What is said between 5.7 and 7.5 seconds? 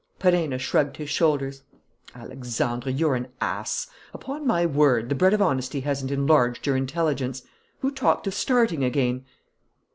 hasn't enlarged your intelligence.